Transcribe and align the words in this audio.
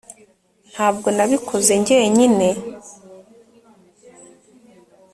ntabwo 0.71 1.07
nabikoze 1.15 1.71
njyenyine 1.81 2.49